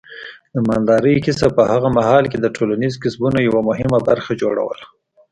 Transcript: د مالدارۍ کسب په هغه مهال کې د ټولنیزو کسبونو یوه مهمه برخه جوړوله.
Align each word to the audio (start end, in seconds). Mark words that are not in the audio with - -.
د 0.53 0.55
مالدارۍ 0.67 1.15
کسب 1.25 1.51
په 1.57 1.63
هغه 1.71 1.89
مهال 1.97 2.23
کې 2.31 2.37
د 2.41 2.45
ټولنیزو 2.55 3.01
کسبونو 3.03 3.37
یوه 3.47 3.61
مهمه 3.69 3.99
برخه 4.09 4.31
جوړوله. 4.41 4.85